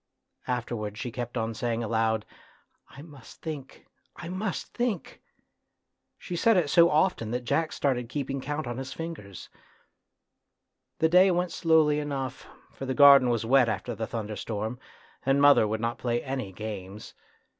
[0.47, 2.25] Afterwards she kept on saying aloud,"
[2.97, 3.85] I must think,
[4.15, 5.21] I must think!"
[6.17, 9.47] She said it so often that Jack started keeping count on his fingers.
[10.97, 13.69] The day went slowly enough, for the A TRAGEDY IN LITTLE 95 garden was wet
[13.69, 14.79] after the thunderstorm,
[15.23, 17.13] and mother would not play any games.